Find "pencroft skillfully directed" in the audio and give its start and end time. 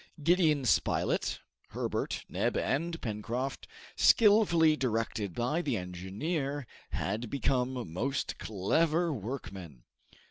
3.03-5.35